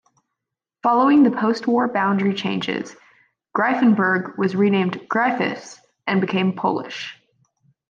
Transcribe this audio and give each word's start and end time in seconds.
Following 0.81 1.21
the 1.21 1.29
post-war 1.29 1.87
boundary 1.87 2.33
changes, 2.33 2.95
Greifenberg 3.55 4.35
was 4.35 4.55
renamed 4.55 4.95
"Gryfice" 5.07 5.77
and 6.07 6.19
became 6.19 6.53
Polish. 6.53 7.21